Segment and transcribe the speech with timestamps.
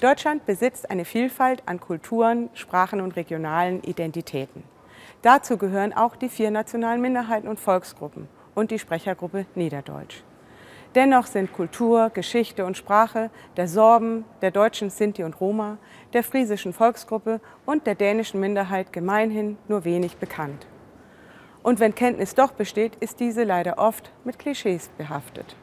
[0.00, 4.64] Deutschland besitzt eine Vielfalt an Kulturen, Sprachen und regionalen Identitäten.
[5.20, 10.22] Dazu gehören auch die vier nationalen Minderheiten und Volksgruppen und die Sprechergruppe Niederdeutsch.
[10.94, 15.76] Dennoch sind Kultur, Geschichte und Sprache der Sorben, der deutschen Sinti und Roma,
[16.14, 20.66] der friesischen Volksgruppe und der dänischen Minderheit gemeinhin nur wenig bekannt.
[21.62, 25.54] Und wenn Kenntnis doch besteht, ist diese leider oft mit Klischees behaftet.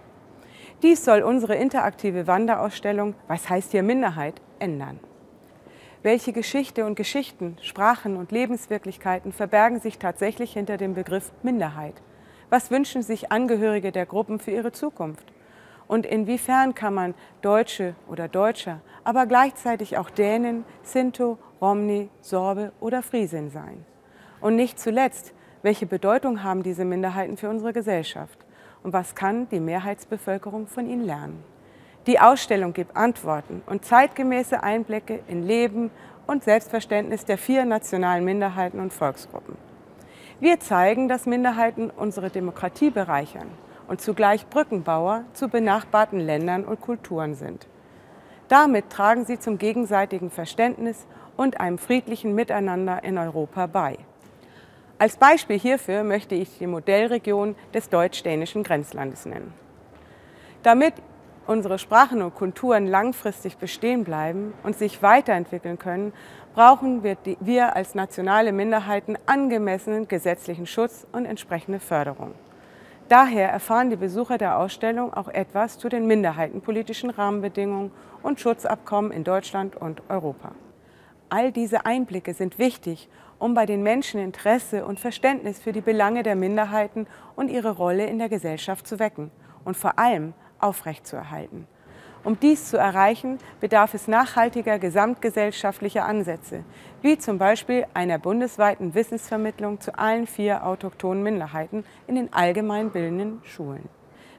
[0.84, 5.00] Dies soll unsere interaktive Wanderausstellung Was heißt hier Minderheit ändern.
[6.04, 11.96] Welche Geschichte und Geschichten, Sprachen und Lebenswirklichkeiten verbergen sich tatsächlich hinter dem Begriff Minderheit?
[12.51, 15.25] Was wünschen sich Angehörige der Gruppen für ihre Zukunft?
[15.87, 23.01] Und inwiefern kann man Deutsche oder Deutscher, aber gleichzeitig auch Dänen, Sinto, Romni, Sorbe oder
[23.01, 23.84] Friesin sein?
[24.42, 28.46] Und nicht zuletzt, welche Bedeutung haben diese Minderheiten für unsere Gesellschaft?
[28.87, 31.43] Und was kann die Mehrheitsbevölkerung von ihnen lernen.
[32.08, 35.91] Die Ausstellung gibt Antworten und zeitgemäße Einblicke in Leben
[36.25, 39.58] und Selbstverständnis der vier nationalen Minderheiten und Volksgruppen.
[40.39, 43.50] Wir zeigen, dass Minderheiten unsere Demokratie bereichern
[43.89, 47.67] und zugleich Brückenbauer zu benachbarten Ländern und Kulturen sind.
[48.47, 53.97] Damit tragen sie zum gegenseitigen Verständnis und einem friedlichen Miteinander in Europa bei.
[55.00, 59.53] Als Beispiel hierfür möchte ich die Modellregion des deutsch-dänischen Grenzlandes nennen.
[60.64, 60.95] Damit
[61.45, 66.14] unsere Sprachen und Kulturen langfristig bestehen bleiben und sich weiterentwickeln können,
[66.56, 72.34] brauchen wir, die, wir als nationale Minderheiten angemessenen gesetzlichen Schutz und entsprechende Förderung.
[73.08, 77.92] Daher erfahren die Besucher der Ausstellung auch etwas zu den minderheitenpolitischen Rahmenbedingungen
[78.23, 80.53] und Schutzabkommen in Deutschland und Europa.
[81.30, 86.23] All diese Einblicke sind wichtig, um bei den Menschen Interesse und Verständnis für die Belange
[86.23, 89.30] der Minderheiten und ihre Rolle in der Gesellschaft zu wecken
[89.66, 91.67] und vor allem aufrechtzuerhalten.
[92.23, 96.64] Um dies zu erreichen, bedarf es nachhaltiger gesamtgesellschaftlicher Ansätze,
[97.02, 103.88] wie zum Beispiel einer bundesweiten Wissensvermittlung zu allen vier autochthonen Minderheiten in den allgemeinbildenden Schulen.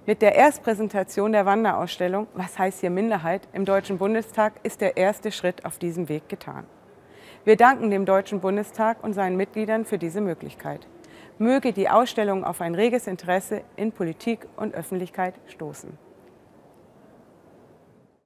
[0.06, 5.30] Mit der Erstpräsentation der Wanderausstellung Was heißt hier Minderheit im Deutschen Bundestag ist der erste
[5.30, 6.64] Schritt auf diesem Weg getan.
[7.44, 10.86] Wir danken dem Deutschen Bundestag und seinen Mitgliedern für diese Möglichkeit.
[11.38, 16.07] Möge die Ausstellung auf ein reges Interesse in Politik und Öffentlichkeit stoßen.